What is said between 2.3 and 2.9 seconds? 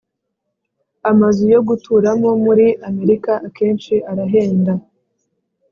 muri